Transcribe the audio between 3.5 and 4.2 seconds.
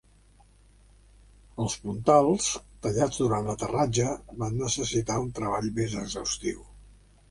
l'aterratge,